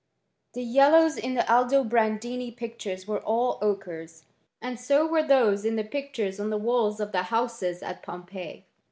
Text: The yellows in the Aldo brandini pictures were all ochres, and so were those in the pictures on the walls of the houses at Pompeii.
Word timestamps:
The 0.55 0.63
yellows 0.63 1.15
in 1.15 1.35
the 1.35 1.47
Aldo 1.47 1.83
brandini 1.83 2.57
pictures 2.57 3.05
were 3.07 3.19
all 3.19 3.59
ochres, 3.61 4.25
and 4.59 4.79
so 4.79 5.05
were 5.05 5.21
those 5.21 5.63
in 5.63 5.75
the 5.75 5.83
pictures 5.83 6.39
on 6.39 6.49
the 6.49 6.57
walls 6.57 6.99
of 6.99 7.11
the 7.11 7.21
houses 7.29 7.83
at 7.83 8.01
Pompeii. 8.01 8.65